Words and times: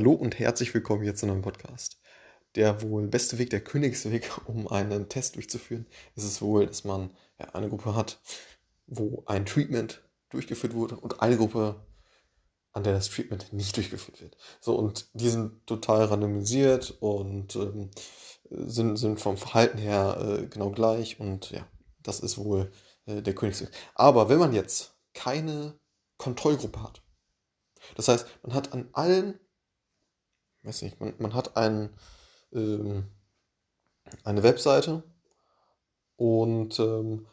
Hallo 0.00 0.12
und 0.12 0.38
herzlich 0.38 0.72
willkommen 0.72 1.02
hier 1.02 1.14
zu 1.14 1.26
einem 1.26 1.42
Podcast. 1.42 2.00
Der 2.54 2.80
wohl 2.80 3.06
beste 3.06 3.36
Weg, 3.36 3.50
der 3.50 3.60
Königsweg, 3.60 4.30
um 4.46 4.66
einen 4.66 5.10
Test 5.10 5.36
durchzuführen, 5.36 5.84
ist 6.16 6.24
es 6.24 6.40
wohl, 6.40 6.64
dass 6.64 6.84
man 6.84 7.10
ja, 7.38 7.50
eine 7.50 7.68
Gruppe 7.68 7.94
hat, 7.94 8.18
wo 8.86 9.24
ein 9.26 9.44
Treatment 9.44 10.00
durchgeführt 10.30 10.72
wurde 10.72 10.96
und 10.96 11.20
eine 11.20 11.36
Gruppe, 11.36 11.84
an 12.72 12.82
der 12.82 12.94
das 12.94 13.10
Treatment 13.10 13.52
nicht 13.52 13.76
durchgeführt 13.76 14.22
wird. 14.22 14.38
So, 14.62 14.74
und 14.74 15.10
die 15.12 15.28
sind 15.28 15.66
total 15.66 16.06
randomisiert 16.06 16.96
und 17.00 17.56
ähm, 17.56 17.90
sind, 18.48 18.96
sind 18.96 19.20
vom 19.20 19.36
Verhalten 19.36 19.76
her 19.76 20.16
äh, 20.18 20.46
genau 20.46 20.70
gleich 20.70 21.20
und 21.20 21.50
ja, 21.50 21.68
das 22.02 22.20
ist 22.20 22.38
wohl 22.38 22.72
äh, 23.04 23.20
der 23.20 23.34
Königsweg. 23.34 23.68
Aber 23.94 24.30
wenn 24.30 24.38
man 24.38 24.54
jetzt 24.54 24.94
keine 25.12 25.78
Kontrollgruppe 26.16 26.82
hat, 26.82 27.02
das 27.96 28.08
heißt, 28.08 28.26
man 28.42 28.54
hat 28.54 28.72
an 28.72 28.88
allen 28.94 29.38
weiß 30.62 30.82
nicht, 30.82 31.00
man, 31.00 31.14
man 31.18 31.34
hat 31.34 31.56
ein, 31.56 31.90
ähm, 32.52 33.06
eine 34.24 34.42
Webseite 34.42 35.02
und 36.16 36.78
ähm, 36.78 37.26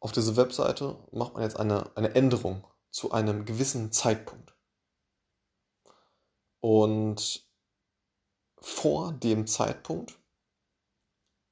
auf 0.00 0.12
diese 0.12 0.36
Webseite 0.36 0.96
macht 1.10 1.34
man 1.34 1.42
jetzt 1.42 1.58
eine, 1.58 1.94
eine 1.96 2.14
Änderung 2.14 2.66
zu 2.90 3.12
einem 3.12 3.44
gewissen 3.44 3.92
Zeitpunkt. 3.92 4.54
Und 6.60 7.46
vor 8.60 9.12
dem 9.12 9.46
Zeitpunkt 9.46 10.18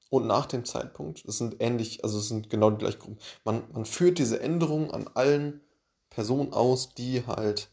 und 0.09 0.27
nach 0.27 0.45
dem 0.45 0.65
Zeitpunkt, 0.65 1.27
das 1.27 1.37
sind 1.37 1.57
ähnlich, 1.59 2.03
also 2.03 2.19
es 2.19 2.27
sind 2.29 2.49
genau 2.49 2.71
die 2.71 2.77
gleichen 2.77 2.99
Gruppen. 2.99 3.19
Man, 3.43 3.71
man 3.71 3.85
führt 3.85 4.17
diese 4.19 4.39
Änderung 4.39 4.91
an 4.91 5.09
allen 5.13 5.61
Personen 6.09 6.53
aus, 6.53 6.93
die 6.93 7.25
halt 7.25 7.69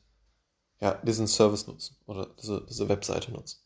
ja, 0.80 0.94
diesen 1.03 1.27
Service 1.27 1.67
nutzen 1.67 1.97
oder 2.06 2.27
diese, 2.41 2.64
diese 2.69 2.89
Webseite 2.89 3.33
nutzen. 3.33 3.61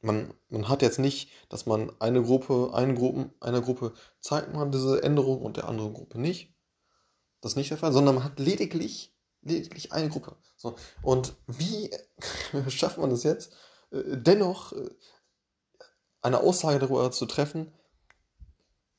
Man, 0.00 0.34
man 0.48 0.68
hat 0.68 0.82
jetzt 0.82 0.98
nicht, 0.98 1.30
dass 1.48 1.66
man 1.66 1.90
eine 2.00 2.22
Gruppe, 2.22 2.70
eine 2.74 2.94
Gruppe, 2.94 3.30
einer 3.40 3.60
Gruppe 3.60 3.92
zeigt 4.20 4.52
man 4.52 4.70
diese 4.70 5.02
Änderung 5.02 5.42
und 5.42 5.56
der 5.56 5.68
anderen 5.68 5.94
Gruppe 5.94 6.20
nicht. 6.20 6.54
Das 7.40 7.52
ist 7.52 7.56
nicht 7.56 7.70
der 7.70 7.78
Fall, 7.78 7.92
sondern 7.92 8.16
man 8.16 8.24
hat 8.24 8.38
lediglich, 8.38 9.14
lediglich 9.42 9.92
eine 9.92 10.08
Gruppe. 10.08 10.36
So. 10.56 10.76
Und 11.02 11.34
wie 11.46 11.90
schafft 12.68 12.98
man 12.98 13.10
das 13.10 13.22
jetzt, 13.22 13.52
äh, 13.90 14.16
dennoch 14.16 14.72
äh, 14.72 14.90
eine 16.22 16.40
Aussage 16.40 16.78
darüber 16.78 17.10
zu 17.10 17.26
treffen, 17.26 17.72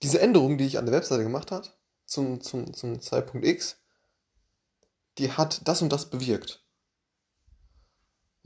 diese 0.01 0.21
Änderung, 0.21 0.57
die 0.57 0.65
ich 0.65 0.77
an 0.77 0.85
der 0.85 0.95
Webseite 0.95 1.23
gemacht 1.23 1.51
habe, 1.51 1.67
zum, 2.05 2.41
zum, 2.41 2.73
zum 2.73 3.01
Zeitpunkt 3.01 3.45
X, 3.45 3.77
die 5.17 5.31
hat 5.31 5.67
das 5.67 5.81
und 5.81 5.91
das 5.91 6.09
bewirkt. 6.09 6.63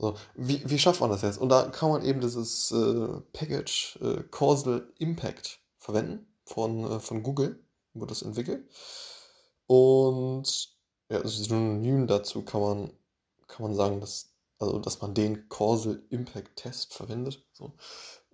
So, 0.02 0.16
wie, 0.34 0.68
wie 0.68 0.80
schafft 0.80 1.00
man 1.00 1.10
das 1.10 1.22
jetzt? 1.22 1.38
Und 1.38 1.50
da 1.50 1.62
kann 1.66 1.88
man 1.88 2.04
eben 2.04 2.20
dieses 2.20 2.72
äh, 2.72 3.20
Package 3.32 4.00
äh, 4.02 4.24
Causal 4.32 4.92
Impact 4.98 5.60
verwenden 5.78 6.26
von, 6.44 6.90
äh, 6.90 6.98
von 6.98 7.22
Google, 7.22 7.64
wurde 7.94 8.08
das 8.08 8.22
entwickelt. 8.22 8.68
Und 9.68 10.74
ja, 11.08 11.24
synonym 11.24 12.08
dazu 12.08 12.42
kann 12.42 12.60
man, 12.60 12.92
kann 13.46 13.62
man 13.64 13.76
sagen, 13.76 14.00
dass, 14.00 14.34
also, 14.58 14.80
dass 14.80 15.00
man 15.00 15.14
den 15.14 15.48
Causal 15.48 16.02
Impact 16.10 16.56
Test 16.56 16.94
verwendet. 16.94 17.46
So, 17.52 17.72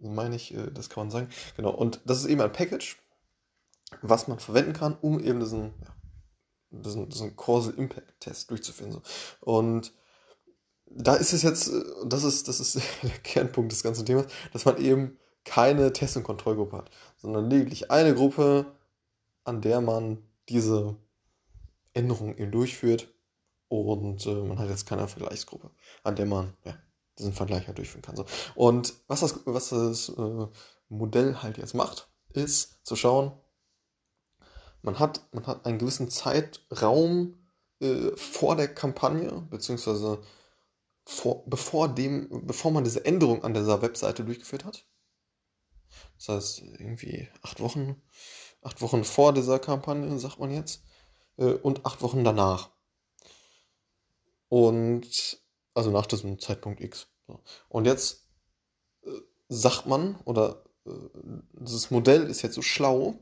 so 0.00 0.08
meine 0.08 0.36
ich, 0.36 0.54
äh, 0.54 0.70
das 0.72 0.88
kann 0.88 1.02
man 1.02 1.10
sagen. 1.10 1.28
Genau, 1.58 1.74
und 1.74 2.00
das 2.06 2.20
ist 2.20 2.28
eben 2.28 2.40
ein 2.40 2.50
Package, 2.50 2.96
was 4.00 4.26
man 4.26 4.38
verwenden 4.38 4.72
kann, 4.72 4.96
um 5.02 5.20
eben 5.20 5.38
diesen, 5.38 5.74
ja, 5.84 5.94
diesen, 6.70 7.10
diesen 7.10 7.36
Causal 7.36 7.74
Impact 7.74 8.20
Test 8.20 8.50
durchzuführen. 8.50 8.92
So. 8.92 9.02
Und 9.42 9.92
da 10.90 11.14
ist 11.14 11.32
es 11.32 11.42
jetzt, 11.42 11.68
äh, 11.68 11.84
das 12.06 12.24
ist, 12.24 12.48
das 12.48 12.60
ist 12.60 12.76
der 13.02 13.10
Kernpunkt 13.22 13.72
des 13.72 13.82
ganzen 13.82 14.06
Themas, 14.06 14.26
dass 14.52 14.64
man 14.64 14.78
eben 14.78 15.18
keine 15.44 15.92
Test- 15.92 16.16
und 16.16 16.24
Kontrollgruppe 16.24 16.76
hat, 16.76 16.90
sondern 17.16 17.48
lediglich 17.48 17.90
eine 17.90 18.14
Gruppe, 18.14 18.66
an 19.44 19.60
der 19.60 19.80
man 19.80 20.18
diese 20.48 20.96
Änderungen 21.94 22.36
eben 22.36 22.52
durchführt 22.52 23.08
und 23.68 24.26
äh, 24.26 24.34
man 24.34 24.58
hat 24.58 24.68
jetzt 24.68 24.86
keine 24.86 25.08
Vergleichsgruppe, 25.08 25.70
an 26.02 26.16
der 26.16 26.26
man 26.26 26.52
ja, 26.64 26.74
diesen 27.18 27.32
Vergleich 27.32 27.66
halt 27.66 27.78
durchführen 27.78 28.02
kann. 28.02 28.16
So. 28.16 28.26
Und 28.54 28.94
was 29.06 29.20
das, 29.20 29.40
was 29.44 29.70
das 29.70 30.10
äh, 30.10 30.46
Modell 30.88 31.36
halt 31.42 31.58
jetzt 31.58 31.74
macht, 31.74 32.08
ist 32.32 32.84
zu 32.84 32.96
schauen, 32.96 33.32
man 34.82 34.98
hat, 34.98 35.22
man 35.32 35.46
hat 35.46 35.66
einen 35.66 35.78
gewissen 35.78 36.10
Zeitraum 36.10 37.34
äh, 37.80 38.10
vor 38.16 38.56
der 38.56 38.68
Kampagne, 38.68 39.46
beziehungsweise 39.50 40.20
vor, 41.10 41.42
bevor, 41.46 41.88
dem, 41.88 42.28
bevor 42.46 42.70
man 42.70 42.84
diese 42.84 43.02
Änderung 43.06 43.42
an 43.42 43.54
dieser 43.54 43.80
Webseite 43.80 44.24
durchgeführt 44.24 44.66
hat. 44.66 44.86
Das 46.18 46.28
heißt, 46.28 46.62
irgendwie 46.78 47.28
acht 47.40 47.60
Wochen, 47.60 48.02
acht 48.60 48.82
Wochen 48.82 49.04
vor 49.04 49.32
dieser 49.32 49.58
Kampagne, 49.58 50.18
sagt 50.18 50.38
man 50.38 50.50
jetzt, 50.50 50.82
äh, 51.38 51.54
und 51.54 51.86
acht 51.86 52.02
Wochen 52.02 52.24
danach. 52.24 52.68
Und 54.50 55.42
also 55.72 55.90
nach 55.90 56.04
diesem 56.04 56.38
Zeitpunkt 56.38 56.82
X. 56.82 57.06
Und 57.70 57.86
jetzt 57.86 58.26
äh, 59.02 59.10
sagt 59.48 59.86
man, 59.86 60.16
oder 60.26 60.62
äh, 60.84 60.90
dieses 61.52 61.90
Modell 61.90 62.24
ist 62.24 62.42
jetzt 62.42 62.54
so 62.54 62.62
schlau, 62.62 63.18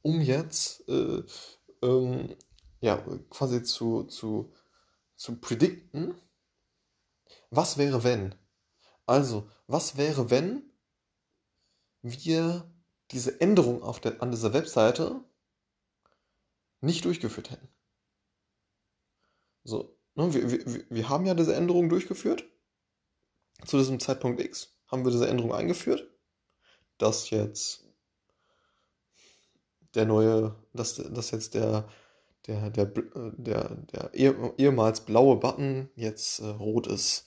um 0.00 0.22
jetzt 0.22 0.88
äh, 0.88 1.22
ähm, 1.82 2.34
ja, 2.80 2.96
quasi 3.28 3.62
zu, 3.62 4.04
zu, 4.04 4.54
zu 5.16 5.38
predikten, 5.38 6.14
was 7.50 7.78
wäre 7.78 8.04
wenn? 8.04 8.34
Also, 9.06 9.48
was 9.66 9.96
wäre, 9.96 10.30
wenn 10.30 10.70
wir 12.02 12.70
diese 13.10 13.40
Änderung 13.40 13.82
auf 13.82 14.00
der, 14.00 14.22
an 14.22 14.30
dieser 14.30 14.52
Webseite 14.52 15.24
nicht 16.80 17.04
durchgeführt 17.04 17.50
hätten? 17.50 17.68
So, 19.64 19.96
ne, 20.14 20.32
wir, 20.34 20.50
wir, 20.50 20.84
wir 20.88 21.08
haben 21.08 21.26
ja 21.26 21.34
diese 21.34 21.54
Änderung 21.54 21.88
durchgeführt. 21.88 22.44
Zu 23.66 23.78
diesem 23.78 24.00
Zeitpunkt 24.00 24.40
X 24.40 24.76
haben 24.88 25.04
wir 25.04 25.12
diese 25.12 25.28
Änderung 25.28 25.54
eingeführt, 25.54 26.10
dass 26.98 27.30
jetzt 27.30 27.84
der 29.94 30.06
neue, 30.06 30.56
dass, 30.72 30.94
dass 30.94 31.30
jetzt 31.30 31.54
der, 31.54 31.88
der, 32.46 32.70
der, 32.70 32.86
der, 32.86 33.76
der 33.92 34.14
ehemals 34.14 35.00
blaue 35.02 35.36
Button 35.36 35.88
jetzt 35.94 36.40
äh, 36.40 36.46
rot 36.46 36.86
ist 36.86 37.26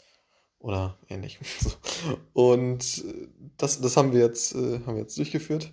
oder 0.60 0.98
ähnlich. 1.08 1.40
Und 2.34 3.04
äh, 3.06 3.28
das, 3.58 3.82
das 3.82 3.98
haben 3.98 4.14
wir 4.14 4.22
jetzt, 4.22 4.56
äh, 4.56 4.80
haben 4.80 4.96
wir 4.96 5.04
jetzt 5.04 5.18
durchgeführt 5.18 5.72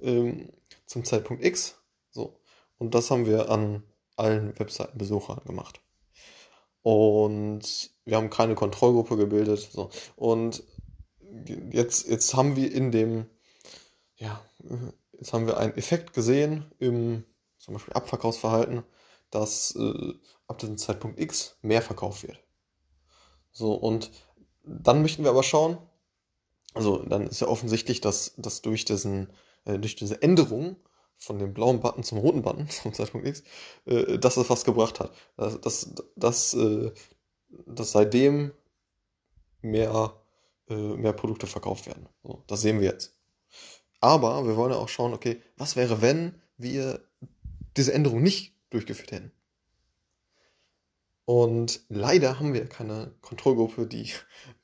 ähm, 0.00 0.50
zum 0.86 1.04
Zeitpunkt 1.04 1.44
X. 1.44 1.80
So. 2.10 2.38
Und 2.78 2.94
das 2.94 3.10
haben 3.10 3.26
wir 3.26 3.50
an 3.50 3.82
allen 4.16 4.58
Webseitenbesuchern 4.58 5.40
gemacht. 5.46 5.80
Und 6.82 7.92
wir 8.04 8.16
haben 8.16 8.30
keine 8.30 8.54
Kontrollgruppe 8.54 9.16
gebildet. 9.16 9.70
So. 9.72 9.90
Und 10.16 10.64
jetzt, 11.70 12.08
jetzt 12.08 12.34
haben 12.34 12.56
wir 12.56 12.72
in 12.72 12.90
dem, 12.90 13.26
ja, 14.16 14.44
jetzt 15.12 15.32
haben 15.32 15.46
wir 15.46 15.58
einen 15.58 15.76
Effekt 15.76 16.12
gesehen 16.12 16.72
im 16.78 17.24
zum 17.62 17.74
Beispiel 17.74 17.94
Abverkaufsverhalten, 17.94 18.82
dass 19.30 19.76
äh, 19.76 20.14
ab 20.48 20.58
diesem 20.58 20.76
Zeitpunkt 20.76 21.18
X 21.18 21.56
mehr 21.62 21.80
verkauft 21.80 22.24
wird. 22.24 22.42
So, 23.52 23.74
und 23.74 24.10
dann 24.64 25.00
möchten 25.00 25.22
wir 25.22 25.30
aber 25.30 25.44
schauen, 25.44 25.78
also 26.74 26.98
dann 27.04 27.28
ist 27.28 27.40
ja 27.40 27.46
offensichtlich, 27.46 28.00
dass, 28.00 28.34
dass 28.36 28.62
durch, 28.62 28.84
diesen, 28.84 29.32
äh, 29.64 29.78
durch 29.78 29.94
diese 29.94 30.20
Änderung 30.22 30.76
von 31.16 31.38
dem 31.38 31.54
blauen 31.54 31.80
Button 31.80 32.02
zum 32.02 32.18
roten 32.18 32.42
Button 32.42 32.68
zum 32.68 32.92
Zeitpunkt 32.92 33.28
X, 33.28 33.44
äh, 33.84 34.18
dass 34.18 34.36
es 34.36 34.50
was 34.50 34.64
gebracht 34.64 34.98
hat. 34.98 35.12
Dass, 35.36 35.60
dass, 35.60 35.94
dass, 36.16 36.54
äh, 36.54 36.90
dass 37.66 37.92
seitdem 37.92 38.52
mehr, 39.60 40.20
äh, 40.68 40.74
mehr 40.74 41.12
Produkte 41.12 41.46
verkauft 41.46 41.86
werden. 41.86 42.08
So, 42.24 42.42
das 42.48 42.60
sehen 42.60 42.80
wir 42.80 42.88
jetzt. 42.88 43.16
Aber 44.00 44.48
wir 44.48 44.56
wollen 44.56 44.72
ja 44.72 44.78
auch 44.78 44.88
schauen, 44.88 45.14
okay, 45.14 45.40
was 45.56 45.76
wäre, 45.76 46.02
wenn 46.02 46.42
wir 46.56 47.00
diese 47.76 47.92
Änderung 47.92 48.22
nicht 48.22 48.54
durchgeführt 48.70 49.12
hätten? 49.12 49.32
Und 51.24 51.80
leider 51.88 52.38
haben 52.38 52.52
wir 52.52 52.66
keine 52.66 53.14
Kontrollgruppe, 53.20 53.86
die, 53.86 54.10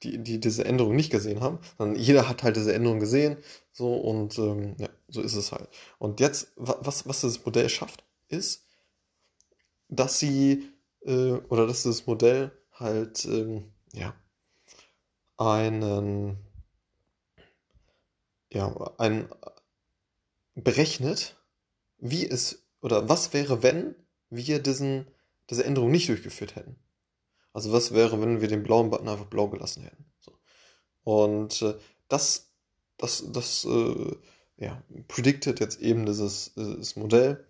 die, 0.02 0.18
die 0.18 0.40
diese 0.40 0.64
Änderung 0.64 0.96
nicht 0.96 1.10
gesehen 1.10 1.40
haben, 1.40 1.60
sondern 1.78 1.98
jeder 1.98 2.28
hat 2.28 2.42
halt 2.42 2.56
diese 2.56 2.74
Änderung 2.74 2.98
gesehen. 2.98 3.36
So 3.72 3.94
und 3.94 4.36
ähm, 4.38 4.74
ja, 4.78 4.88
so 5.06 5.22
ist 5.22 5.36
es 5.36 5.52
halt. 5.52 5.68
Und 5.98 6.20
jetzt, 6.20 6.52
was, 6.56 7.06
was 7.06 7.20
das 7.20 7.44
Modell 7.44 7.68
schafft, 7.68 8.04
ist, 8.28 8.66
dass 9.88 10.18
sie 10.18 10.68
äh, 11.02 11.32
oder 11.48 11.66
dass 11.66 11.84
das 11.84 12.06
Modell 12.06 12.50
halt 12.72 13.24
ähm, 13.24 13.72
ja 13.92 14.14
einen 15.36 16.38
ja 18.52 18.94
ein 18.98 19.28
berechnet, 20.54 21.36
wie 21.98 22.26
es 22.26 22.67
oder 22.80 23.08
was 23.08 23.32
wäre, 23.32 23.62
wenn 23.62 23.94
wir 24.30 24.60
diesen 24.60 25.06
diese 25.50 25.64
Änderung 25.64 25.90
nicht 25.90 26.08
durchgeführt 26.08 26.56
hätten. 26.56 26.76
Also 27.52 27.72
was 27.72 27.94
wäre, 27.94 28.20
wenn 28.20 28.40
wir 28.40 28.48
den 28.48 28.62
blauen 28.62 28.90
Button 28.90 29.08
einfach 29.08 29.26
blau 29.26 29.48
gelassen 29.48 29.82
hätten? 29.82 30.04
So. 30.20 30.38
Und 31.02 31.62
äh, 31.62 31.74
das, 32.08 32.52
das, 32.98 33.24
das 33.32 33.64
äh, 33.64 34.16
ja, 34.58 34.82
predicted 35.08 35.60
jetzt 35.60 35.80
eben 35.80 36.06
dieses, 36.06 36.54
dieses 36.54 36.96
Modell. 36.96 37.46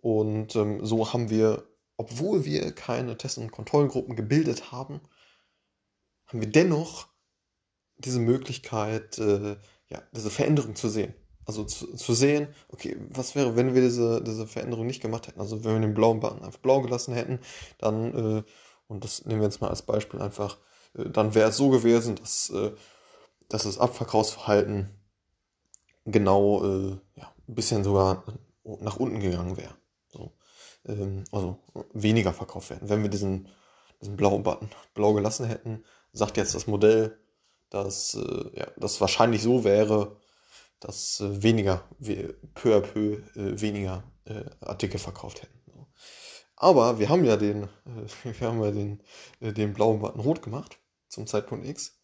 Und 0.00 0.56
ähm, 0.56 0.84
so 0.84 1.12
haben 1.12 1.30
wir, 1.30 1.66
obwohl 1.96 2.44
wir 2.44 2.72
keine 2.72 3.16
Test- 3.16 3.38
und 3.38 3.52
Kontrollgruppen 3.52 4.16
gebildet 4.16 4.72
haben, 4.72 5.00
haben 6.26 6.40
wir 6.40 6.50
dennoch 6.50 7.08
diese 7.96 8.20
Möglichkeit, 8.20 9.18
äh, 9.18 9.56
ja, 9.88 10.02
diese 10.12 10.30
Veränderung 10.30 10.76
zu 10.76 10.88
sehen. 10.88 11.14
Also 11.48 11.64
zu, 11.64 11.96
zu, 11.96 12.12
sehen, 12.12 12.48
okay, 12.68 12.98
was 13.08 13.34
wäre, 13.34 13.56
wenn 13.56 13.74
wir 13.74 13.80
diese, 13.80 14.22
diese 14.22 14.46
Veränderung 14.46 14.86
nicht 14.86 15.00
gemacht 15.00 15.28
hätten? 15.28 15.40
Also 15.40 15.64
wenn 15.64 15.72
wir 15.72 15.80
den 15.80 15.94
blauen 15.94 16.20
Button 16.20 16.44
einfach 16.44 16.60
blau 16.60 16.82
gelassen 16.82 17.14
hätten, 17.14 17.38
dann, 17.78 18.14
äh, 18.14 18.42
und 18.86 19.02
das 19.02 19.24
nehmen 19.24 19.40
wir 19.40 19.46
jetzt 19.46 19.62
mal 19.62 19.70
als 19.70 19.80
Beispiel 19.80 20.20
einfach, 20.20 20.58
äh, 20.92 21.08
dann 21.08 21.34
wäre 21.34 21.48
es 21.48 21.56
so 21.56 21.70
gewesen, 21.70 22.16
dass, 22.16 22.50
äh, 22.50 22.72
dass 23.48 23.62
das 23.62 23.78
Abverkaufsverhalten 23.78 24.90
genau 26.04 26.62
äh, 26.66 26.98
ja, 27.16 27.32
ein 27.48 27.54
bisschen 27.54 27.82
sogar 27.82 28.24
nach 28.62 28.96
unten 28.96 29.20
gegangen 29.20 29.56
wäre. 29.56 29.74
So. 30.08 30.34
Ähm, 30.84 31.24
also 31.32 31.60
weniger 31.94 32.34
verkauft 32.34 32.68
werden. 32.68 32.90
Wenn 32.90 33.02
wir 33.02 33.08
diesen, 33.08 33.48
diesen 34.02 34.16
blauen 34.16 34.42
Button 34.42 34.68
blau 34.92 35.14
gelassen 35.14 35.46
hätten, 35.46 35.82
sagt 36.12 36.36
jetzt 36.36 36.54
das 36.54 36.66
Modell, 36.66 37.18
dass 37.70 38.16
äh, 38.16 38.50
ja, 38.52 38.66
das 38.76 39.00
wahrscheinlich 39.00 39.42
so 39.42 39.64
wäre, 39.64 40.18
dass 40.80 41.20
äh, 41.20 41.42
weniger, 41.42 41.84
peu 42.54 42.76
à 42.76 42.80
peu 42.80 43.22
äh, 43.34 43.60
weniger 43.60 44.04
äh, 44.24 44.44
Artikel 44.60 44.98
verkauft 44.98 45.42
hätten. 45.42 45.58
Aber 46.60 46.98
wir 46.98 47.08
haben 47.08 47.24
ja 47.24 47.36
den, 47.36 47.64
äh, 47.64 47.68
wir 48.40 48.48
haben 48.48 48.62
ja 48.62 48.70
den, 48.70 49.02
äh, 49.40 49.52
den 49.52 49.72
blauen 49.72 50.00
Button 50.00 50.20
rot 50.20 50.42
gemacht 50.42 50.78
zum 51.08 51.26
Zeitpunkt 51.26 51.66
X. 51.66 51.98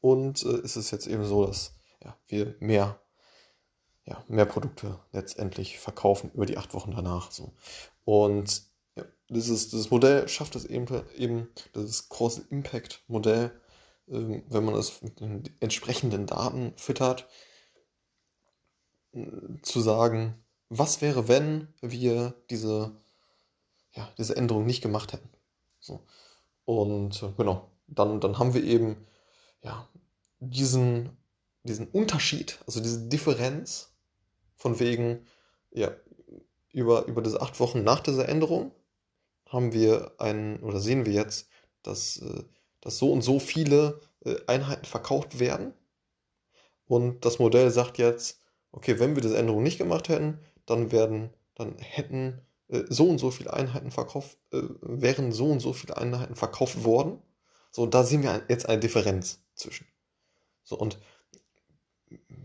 Und 0.00 0.44
äh, 0.44 0.60
ist 0.60 0.76
es 0.76 0.90
jetzt 0.90 1.06
eben 1.06 1.24
so, 1.24 1.46
dass 1.46 1.74
ja, 2.02 2.16
wir 2.28 2.56
mehr, 2.60 3.00
ja, 4.04 4.22
mehr 4.28 4.46
Produkte 4.46 5.00
letztendlich 5.12 5.78
verkaufen 5.78 6.30
über 6.34 6.46
die 6.46 6.58
acht 6.58 6.74
Wochen 6.74 6.92
danach. 6.92 7.32
So. 7.32 7.52
Und 8.04 8.62
ja, 8.94 9.04
dieses, 9.28 9.70
dieses 9.70 9.90
Modell 9.90 10.28
schafft 10.28 10.54
es 10.54 10.64
eben, 10.64 10.86
eben 11.16 11.48
das 11.72 12.08
Causal 12.08 12.44
Impact 12.50 13.02
Modell, 13.08 13.60
ähm, 14.08 14.44
wenn 14.48 14.64
man 14.64 14.74
es 14.74 15.02
mit 15.02 15.18
den 15.18 15.42
entsprechenden 15.58 16.26
Daten 16.26 16.72
füttert, 16.76 17.28
zu 19.62 19.80
sagen, 19.80 20.34
was 20.68 21.00
wäre, 21.00 21.28
wenn 21.28 21.68
wir 21.80 22.34
diese, 22.50 22.92
ja, 23.92 24.08
diese 24.18 24.36
Änderung 24.36 24.66
nicht 24.66 24.82
gemacht 24.82 25.12
hätten. 25.12 25.28
So. 25.80 26.00
Und 26.64 27.22
äh, 27.22 27.32
genau, 27.36 27.70
dann, 27.86 28.20
dann 28.20 28.38
haben 28.38 28.54
wir 28.54 28.64
eben 28.64 28.96
ja, 29.62 29.88
diesen, 30.40 31.16
diesen 31.62 31.88
Unterschied, 31.88 32.58
also 32.66 32.80
diese 32.80 33.08
Differenz 33.08 33.92
von 34.56 34.78
wegen, 34.80 35.26
ja, 35.70 35.92
über, 36.72 37.06
über 37.06 37.22
diese 37.22 37.40
acht 37.40 37.58
Wochen 37.60 37.84
nach 37.84 38.00
dieser 38.00 38.28
Änderung 38.28 38.72
haben 39.48 39.72
wir 39.72 40.12
einen, 40.18 40.60
oder 40.60 40.80
sehen 40.80 41.06
wir 41.06 41.12
jetzt, 41.12 41.48
dass, 41.82 42.18
äh, 42.18 42.42
dass 42.80 42.98
so 42.98 43.12
und 43.12 43.22
so 43.22 43.38
viele 43.38 44.00
äh, 44.24 44.36
Einheiten 44.46 44.84
verkauft 44.84 45.38
werden. 45.38 45.72
Und 46.86 47.24
das 47.24 47.38
Modell 47.38 47.70
sagt 47.70 47.98
jetzt, 47.98 48.40
okay, 48.72 48.98
wenn 48.98 49.14
wir 49.14 49.22
diese 49.22 49.36
Änderung 49.36 49.62
nicht 49.62 49.78
gemacht 49.78 50.08
hätten, 50.08 50.38
dann 50.66 50.92
werden, 50.92 51.30
dann 51.54 51.76
hätten 51.78 52.40
äh, 52.68 52.84
so 52.88 53.08
und 53.08 53.18
so 53.18 53.30
viele 53.30 53.52
Einheiten 53.52 53.90
verkauft, 53.90 54.38
äh, 54.52 54.62
wären 54.80 55.32
so 55.32 55.50
und 55.50 55.60
so 55.60 55.72
viele 55.72 55.96
Einheiten 55.96 56.36
verkauft 56.36 56.84
worden. 56.84 57.22
So, 57.70 57.86
da 57.86 58.04
sehen 58.04 58.22
wir 58.22 58.42
jetzt 58.48 58.68
eine 58.68 58.80
Differenz 58.80 59.40
zwischen. 59.54 59.86
So, 60.64 60.76
und 60.76 60.98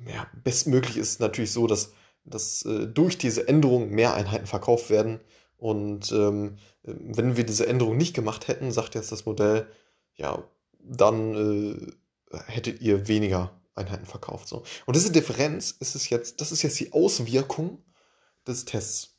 ja, 0.07 0.27
bestmöglich 0.43 0.97
ist 0.97 1.09
es 1.09 1.19
natürlich 1.19 1.51
so, 1.51 1.67
dass, 1.67 1.93
dass 2.25 2.63
äh, 2.65 2.87
durch 2.87 3.17
diese 3.17 3.47
Änderung 3.47 3.89
mehr 3.89 4.13
Einheiten 4.13 4.47
verkauft 4.47 4.89
werden. 4.89 5.19
Und 5.57 6.11
ähm, 6.11 6.57
wenn 6.83 7.37
wir 7.37 7.45
diese 7.45 7.67
Änderung 7.67 7.97
nicht 7.97 8.15
gemacht 8.15 8.47
hätten, 8.47 8.71
sagt 8.71 8.95
jetzt 8.95 9.11
das 9.11 9.25
Modell, 9.25 9.67
ja, 10.15 10.43
dann 10.79 11.95
äh, 12.31 12.37
hättet 12.47 12.81
ihr 12.81 13.07
weniger 13.07 13.60
Einheiten 13.75 14.05
verkauft. 14.05 14.47
So. 14.47 14.63
Und 14.85 14.95
diese 14.95 15.11
Differenz 15.11 15.71
ist 15.71 15.95
es 15.95 16.09
jetzt, 16.09 16.41
das 16.41 16.51
ist 16.51 16.61
jetzt 16.61 16.79
die 16.79 16.93
Auswirkung 16.93 17.83
des 18.47 18.65
Tests. 18.65 19.17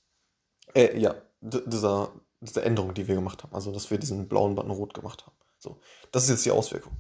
Äh, 0.75 0.99
ja, 0.99 1.15
dieser, 1.41 2.13
dieser 2.41 2.65
Änderung, 2.65 2.95
die 2.95 3.09
wir 3.09 3.15
gemacht 3.15 3.43
haben. 3.43 3.55
Also, 3.55 3.73
dass 3.73 3.91
wir 3.91 3.99
diesen 3.99 4.29
blauen 4.29 4.55
Button 4.55 4.71
rot 4.71 4.95
gemacht 4.95 5.27
haben. 5.27 5.37
So. 5.59 5.81
Das 6.11 6.25
ist 6.25 6.31
jetzt 6.31 6.45
die 6.45 6.51
Auswirkung. 6.51 6.97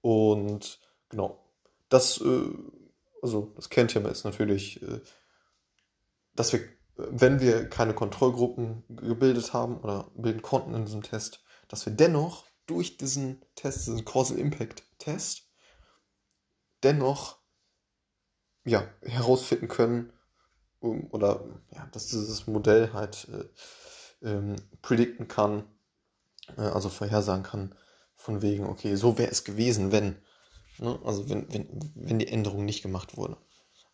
Und 0.00 0.80
genau, 1.08 1.42
das, 1.88 2.20
äh, 2.20 2.48
also 3.22 3.52
das 3.56 3.68
Kernthema 3.70 4.08
ist 4.08 4.24
natürlich, 4.24 4.82
äh, 4.82 5.00
dass 6.34 6.52
wir, 6.52 6.60
wenn 6.96 7.40
wir 7.40 7.68
keine 7.68 7.94
Kontrollgruppen 7.94 8.84
gebildet 8.88 9.52
haben 9.52 9.80
oder 9.80 10.10
bilden 10.14 10.42
konnten 10.42 10.74
in 10.74 10.84
diesem 10.84 11.02
Test, 11.02 11.42
dass 11.68 11.84
wir 11.86 11.92
dennoch 11.92 12.44
durch 12.66 12.96
diesen 12.96 13.42
Test, 13.54 13.86
diesen 13.86 14.04
Causal 14.04 14.38
Impact 14.38 14.84
Test, 14.98 15.45
dennoch 16.86 17.38
ja, 18.64 18.88
herausfinden 19.02 19.68
können 19.68 20.12
um, 20.78 21.08
oder 21.10 21.44
ja, 21.74 21.86
dass 21.92 22.06
dieses 22.06 22.46
Modell 22.46 22.92
halt 22.92 23.28
äh, 24.22 24.28
ähm, 24.28 24.56
predikten 24.82 25.26
kann, 25.26 25.64
äh, 26.56 26.60
also 26.60 26.88
vorhersagen 26.88 27.42
kann, 27.42 27.74
von 28.14 28.40
wegen, 28.40 28.66
okay, 28.66 28.94
so 28.94 29.18
wäre 29.18 29.30
es 29.30 29.44
gewesen, 29.44 29.90
wenn, 29.90 30.16
ne? 30.78 30.98
also 31.04 31.28
wenn, 31.28 31.52
wenn, 31.52 31.92
wenn 31.94 32.18
die 32.18 32.28
Änderung 32.28 32.64
nicht 32.64 32.82
gemacht 32.82 33.16
wurde. 33.16 33.36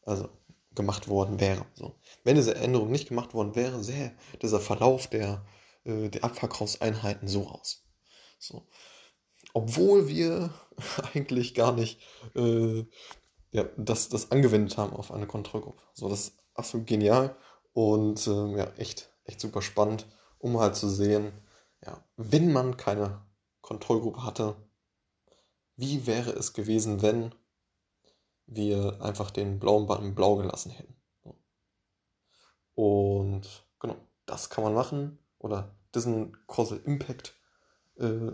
Also 0.05 0.29
gemacht 0.75 1.09
worden 1.09 1.41
wäre. 1.41 1.65
So. 1.75 1.99
Wenn 2.25 2.37
diese 2.37 2.55
Änderung 2.55 2.91
nicht 2.91 3.09
gemacht 3.09 3.35
worden 3.35 3.55
wäre, 3.55 3.83
sähe 3.83 4.17
dieser 4.41 4.61
Verlauf 4.61 5.07
der, 5.07 5.45
äh, 5.85 6.09
der 6.09 6.25
Abverkaufseinheiten 6.25 7.29
so 7.29 7.49
aus. 7.49 7.85
So 8.39 8.67
obwohl 9.53 10.09
wir 10.09 10.51
eigentlich 11.15 11.55
gar 11.55 11.73
nicht 11.73 12.01
äh, 12.35 12.85
ja, 13.53 13.65
das, 13.77 14.09
das 14.09 14.31
angewendet 14.31 14.79
haben 14.79 14.95
auf 14.95 15.13
eine 15.13 15.27
Kontrollgruppe. 15.27 15.83
So, 15.93 16.09
das 16.09 16.21
ist 16.21 16.39
absolut 16.55 16.87
genial 16.87 17.37
und 17.73 18.27
äh, 18.27 18.57
ja, 18.57 18.65
echt, 18.77 19.13
echt 19.25 19.41
super 19.41 19.63
spannend, 19.63 20.07
um 20.39 20.59
halt 20.59 20.75
zu 20.75 20.89
sehen, 20.89 21.33
ja, 21.85 22.03
wenn 22.17 22.53
man 22.53 22.77
keine 22.77 23.23
Kontrollgruppe 23.61 24.25
hatte, 24.25 24.57
wie 25.77 26.07
wäre 26.07 26.31
es 26.31 26.53
gewesen, 26.53 27.03
wenn 27.03 27.35
wir 28.47 29.01
einfach 29.03 29.31
den 29.31 29.59
blauen 29.59 29.87
Button 29.87 30.15
blau 30.15 30.37
gelassen 30.37 30.71
hätten. 30.71 30.97
Und 32.75 33.67
genau, 33.81 33.97
das 34.27 34.51
kann 34.51 34.65
man 34.65 34.75
machen 34.75 35.19
oder 35.39 35.75
diesen 35.95 36.37
Causal 36.47 36.81
Impact 36.85 37.35
äh, 37.97 38.31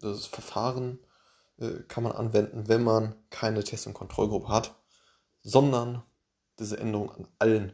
das 0.00 0.26
Verfahren 0.26 0.98
äh, 1.58 1.80
kann 1.88 2.04
man 2.04 2.12
anwenden, 2.12 2.68
wenn 2.68 2.82
man 2.82 3.14
keine 3.30 3.64
Test- 3.64 3.86
und 3.86 3.94
Kontrollgruppe 3.94 4.48
hat, 4.48 4.74
sondern 5.42 6.02
diese 6.58 6.78
Änderung 6.78 7.10
an 7.10 7.28
allen, 7.38 7.72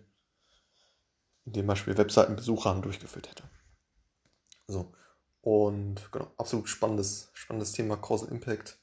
in 1.45 1.53
dem 1.53 1.67
Beispiel 1.67 1.97
Webseitenbesuchern 1.97 2.83
durchgeführt 2.83 3.31
hätte. 3.31 3.45
So. 4.67 4.93
Und 5.41 6.13
genau, 6.13 6.33
absolut 6.37 6.69
spannendes, 6.69 7.31
spannendes 7.35 7.73
Thema 7.73 7.97
Causal 7.97 8.29
Impact. 8.29 8.79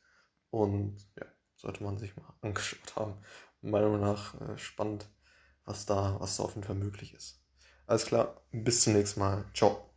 Und 0.51 0.97
ja, 1.17 1.25
sollte 1.55 1.83
man 1.83 1.97
sich 1.97 2.15
mal 2.17 2.33
angeschaut 2.41 2.95
haben. 2.95 3.13
Meiner 3.61 3.87
Meinung 3.89 4.01
nach 4.01 4.39
äh, 4.41 4.57
spannend, 4.57 5.09
was 5.65 5.85
da, 5.85 6.17
was 6.19 6.37
da 6.37 6.43
auf 6.43 6.55
jeden 6.55 6.65
Fall 6.65 6.75
möglich 6.75 7.13
ist. 7.13 7.41
Alles 7.87 8.05
klar, 8.05 8.41
bis 8.51 8.81
zum 8.81 8.93
nächsten 8.93 9.19
Mal. 9.19 9.45
Ciao. 9.53 9.87